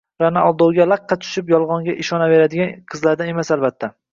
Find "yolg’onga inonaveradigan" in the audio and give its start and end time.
1.55-2.75